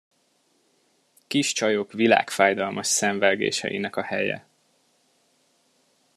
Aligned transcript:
Kis 1.27 1.51
csajok 1.53 1.91
világfájdalmas 1.91 2.87
szenvelgéseinek 2.87 3.95
a 3.95 4.01
helye. 4.01 4.45